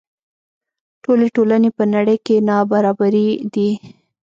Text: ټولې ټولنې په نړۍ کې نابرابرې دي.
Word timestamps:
ټولې 1.03 1.27
ټولنې 1.35 1.69
په 1.77 1.83
نړۍ 1.95 2.17
کې 2.25 2.35
نابرابرې 2.47 3.27
دي. 3.53 3.69